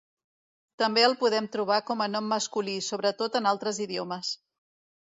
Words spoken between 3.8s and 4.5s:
idiomes.